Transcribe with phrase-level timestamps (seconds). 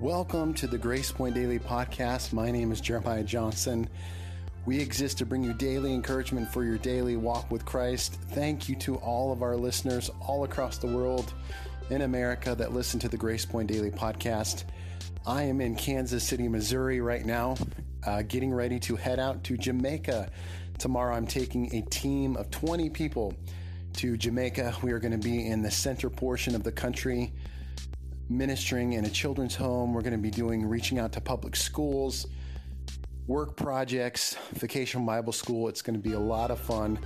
[0.00, 2.34] Welcome to the Grace Point Daily Podcast.
[2.34, 3.88] My name is Jeremiah Johnson.
[4.66, 8.18] We exist to bring you daily encouragement for your daily walk with Christ.
[8.32, 11.32] Thank you to all of our listeners all across the world
[11.88, 14.64] in America that listen to the Grace Point Daily Podcast.
[15.26, 17.56] I am in Kansas City, Missouri right now,
[18.04, 20.30] uh, getting ready to head out to Jamaica.
[20.76, 23.32] Tomorrow, I'm taking a team of 20 people
[23.94, 24.76] to Jamaica.
[24.82, 27.32] We are going to be in the center portion of the country
[28.28, 29.94] ministering in a children's home.
[29.94, 32.26] We're going to be doing reaching out to public schools,
[33.26, 35.68] work projects, vacation Bible school.
[35.68, 36.98] It's going to be a lot of fun.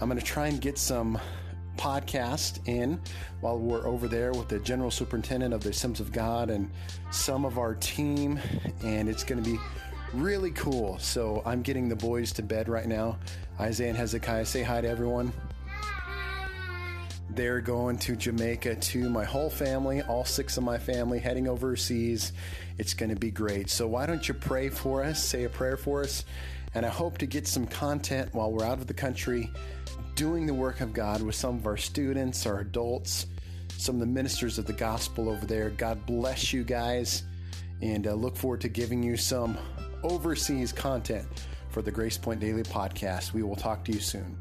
[0.00, 1.18] I'm going to try and get some
[1.76, 3.00] podcast in
[3.40, 6.70] while we're over there with the general superintendent of the Assemblies of God and
[7.10, 8.40] some of our team,
[8.82, 9.58] and it's going to be
[10.12, 10.98] really cool.
[10.98, 13.18] So I'm getting the boys to bed right now.
[13.60, 15.32] Isaiah and Hezekiah, say hi to everyone
[17.30, 22.32] they're going to Jamaica to my whole family, all six of my family heading overseas.
[22.78, 23.68] It's going to be great.
[23.70, 25.22] So why don't you pray for us?
[25.22, 26.24] Say a prayer for us.
[26.74, 29.50] And I hope to get some content while we're out of the country
[30.14, 33.26] doing the work of God with some of our students, our adults,
[33.76, 35.70] some of the ministers of the gospel over there.
[35.70, 37.24] God bless you guys
[37.80, 39.56] and uh, look forward to giving you some
[40.02, 41.26] overseas content
[41.70, 43.32] for the Grace Point Daily podcast.
[43.32, 44.36] We will talk to you soon.